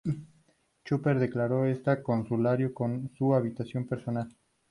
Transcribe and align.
Chopper 0.83 1.19
declaró 1.19 1.67
este 1.67 2.01
consultorio 2.01 2.73
como 2.73 3.07
su 3.19 3.35
habitación 3.35 3.85
personal. 3.85 4.27